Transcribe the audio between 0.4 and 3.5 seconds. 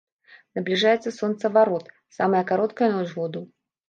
Набліжаецца сонцаварот, самая кароткая ноч году.